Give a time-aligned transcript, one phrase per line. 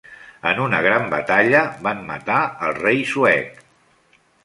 [0.51, 3.65] En una gran batalla van matar el rei suec.